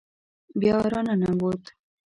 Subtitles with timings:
[0.59, 1.63] بیا را ننوت.